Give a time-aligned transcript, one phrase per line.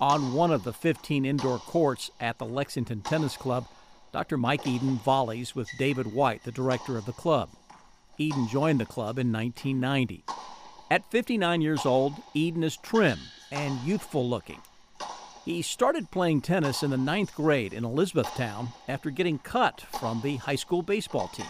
[0.00, 3.66] On one of the 15 indoor courts at the Lexington Tennis Club,
[4.12, 4.38] Dr.
[4.38, 7.50] Mike Eden volleys with David White, the director of the club.
[8.16, 10.24] Eden joined the club in 1990.
[10.90, 13.18] At 59 years old, Eden is trim
[13.52, 14.60] and youthful looking.
[15.44, 20.36] He started playing tennis in the ninth grade in Elizabethtown after getting cut from the
[20.36, 21.46] high school baseball team.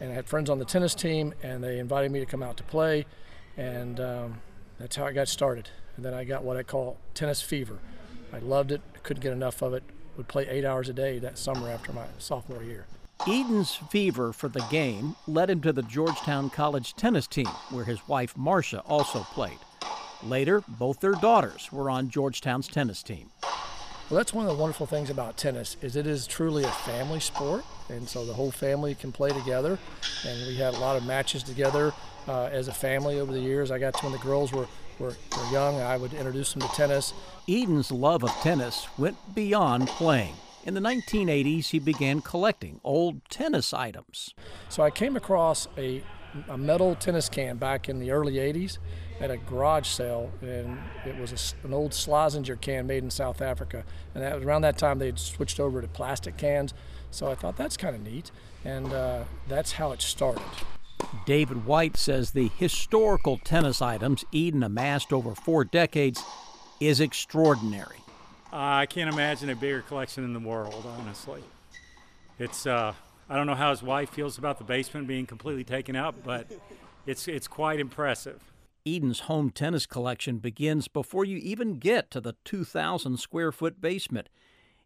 [0.00, 2.56] And I had friends on the tennis team, and they invited me to come out
[2.56, 3.04] to play,
[3.56, 4.40] and um,
[4.78, 5.70] that's how I got started.
[5.96, 7.78] And then I got what I call tennis fever.
[8.32, 9.82] I loved it, couldn't get enough of it,
[10.16, 12.86] would play eight hours a day that summer after my sophomore year.
[13.26, 18.06] Eden's fever for the game led him to the Georgetown College tennis team, where his
[18.06, 19.58] wife Marsha also played.
[20.22, 23.30] Later, both their daughters were on Georgetown's tennis team.
[24.08, 27.18] Well, that's one of the wonderful things about tennis is it is truly a family
[27.18, 29.80] sport, and so the whole family can play together.
[30.24, 31.92] And we had a lot of matches together
[32.28, 33.72] uh, as a family over the years.
[33.72, 34.68] I got to when the girls were,
[35.00, 37.14] were, were young, I would introduce them to tennis.
[37.48, 40.34] Eden's love of tennis went beyond playing.
[40.64, 44.34] In the 1980s, he began collecting old tennis items.
[44.68, 46.04] So I came across a,
[46.48, 48.78] a metal tennis can back in the early 80s
[49.20, 53.40] at a garage sale, and it was a, an old Slazenger can made in South
[53.40, 53.84] Africa.
[54.14, 56.74] And that, around that time, they'd switched over to plastic cans.
[57.10, 58.30] So I thought that's kind of neat,
[58.64, 60.42] and uh, that's how it started.
[61.24, 66.22] David White says the historical tennis items Eden amassed over four decades
[66.80, 67.98] is extraordinary.
[68.52, 71.42] I can't imagine a bigger collection in the world, honestly.
[72.38, 72.94] It's uh,
[73.28, 76.46] I don't know how his wife feels about the basement being completely taken out, but
[77.06, 78.52] it's it's quite impressive.
[78.86, 84.28] Eden's home tennis collection begins before you even get to the 2,000 square foot basement.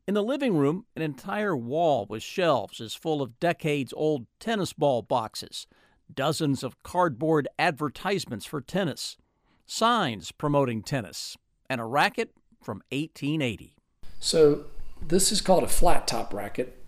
[0.09, 4.73] In the living room, an entire wall with shelves is full of decades old tennis
[4.73, 5.67] ball boxes,
[6.13, 9.19] dozens of cardboard advertisements for tennis,
[9.67, 11.37] signs promoting tennis,
[11.69, 12.33] and a racket
[12.63, 13.75] from 1880.
[14.19, 14.65] So,
[15.01, 16.80] this is called a flat top racket,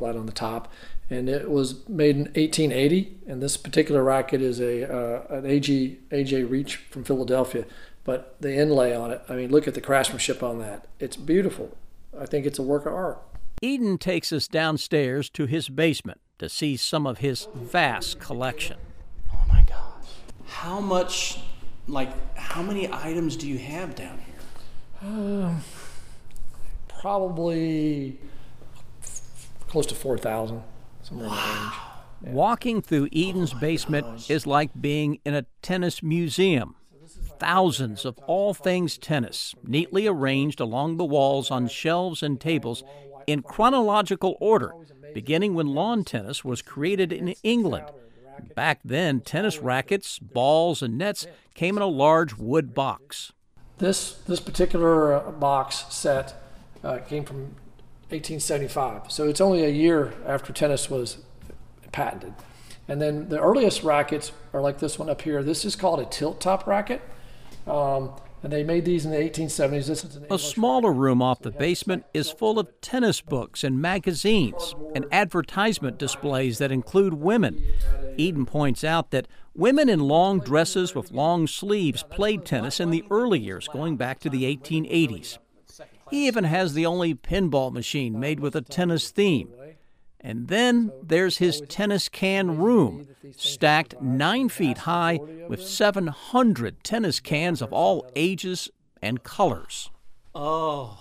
[0.00, 0.72] flat on the top,
[1.08, 3.18] and it was made in 1880.
[3.26, 7.66] And this particular racket is a uh, an AG AJ Reach from Philadelphia.
[8.02, 10.88] But the inlay on it, I mean, look at the craftsmanship on that.
[10.98, 11.76] It's beautiful.
[12.18, 13.22] I think it's a work of art.
[13.62, 18.78] Eden takes us downstairs to his basement to see some of his vast collection.
[19.32, 20.08] Oh my gosh.
[20.46, 21.40] How much,
[21.86, 25.10] like, how many items do you have down here?
[25.10, 25.54] Uh,
[26.88, 28.18] probably
[29.70, 30.62] close to 4,000
[31.02, 31.72] somewhere in the range.
[32.22, 32.32] Yeah.
[32.32, 36.74] Walking through Eden's basement is like being in a tennis museum.
[37.38, 42.84] Thousands of all things tennis, neatly arranged along the walls on shelves and tables
[43.26, 44.72] in chronological order,
[45.14, 47.86] beginning when lawn tennis was created in England.
[48.54, 53.32] Back then, tennis rackets, balls, and nets came in a large wood box.
[53.78, 56.34] This, this particular uh, box set
[56.84, 57.54] uh, came from
[58.12, 59.10] 1875.
[59.10, 61.18] So it's only a year after tennis was
[61.92, 62.34] patented.
[62.88, 65.42] And then the earliest rackets are like this one up here.
[65.42, 67.00] This is called a tilt top racket.
[67.66, 68.12] Um,
[68.42, 69.86] and they made these in the 1870s.
[69.86, 74.74] This is a smaller room off the basement is full of tennis books and magazines
[74.94, 77.62] and advertisement displays that include women.
[78.16, 83.04] Eden points out that women in long dresses with long sleeves played tennis in the
[83.10, 85.38] early years, going back to the 1880s.
[86.10, 89.52] He even has the only pinball machine made with a tennis theme.
[90.20, 93.06] And then there's his tennis can room,
[93.36, 98.68] stacked nine feet high with 700 tennis cans of all ages
[99.00, 99.90] and colors.
[100.34, 100.98] Oh,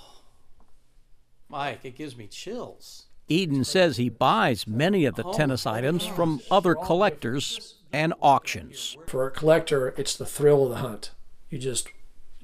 [1.49, 3.07] Mike, it gives me chills.
[3.27, 8.97] Eden says he buys many of the oh tennis items from other collectors and auctions.
[9.05, 11.11] For a collector, it's the thrill of the hunt.
[11.49, 11.89] You just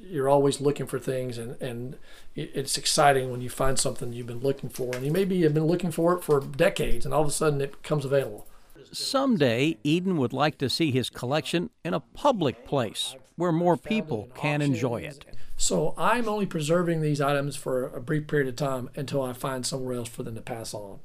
[0.08, 1.98] you're always looking for things and, and
[2.36, 5.66] it's exciting when you find something you've been looking for and you maybe have been
[5.66, 8.48] looking for it for decades and all of a sudden it becomes available.
[8.92, 14.30] Someday eden would like to see his collection in a public place where more people
[14.36, 15.26] can enjoy it.
[15.58, 19.66] So i'm only preserving these items for a brief period of time until i find
[19.66, 21.00] somewhere else for them to pass on.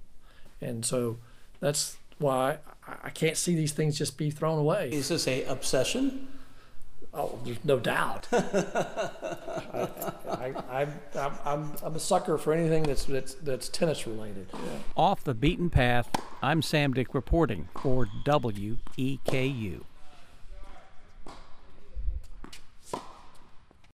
[0.60, 1.18] And so
[1.60, 2.58] that's why
[3.02, 4.90] i can't see these things just be thrown away.
[4.92, 6.28] Is this a obsession
[7.12, 8.28] Oh, there's no doubt.
[8.32, 9.88] I,
[10.28, 14.46] I, I, I'm, I'm a sucker for anything that's, that's, that's tennis related.
[14.52, 14.60] Yeah.
[14.96, 16.08] Off the beaten path,
[16.40, 19.80] I'm Sam Dick reporting for WEKU.